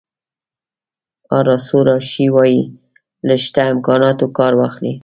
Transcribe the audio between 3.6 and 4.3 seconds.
امکاناتو